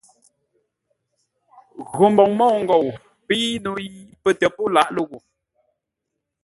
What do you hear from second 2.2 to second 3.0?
môu-ngou